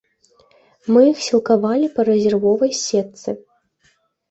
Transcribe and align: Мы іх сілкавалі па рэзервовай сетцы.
Мы 0.95 1.03
іх 1.09 1.19
сілкавалі 1.25 1.91
па 1.99 2.07
рэзервовай 2.09 2.75
сетцы. 2.83 3.39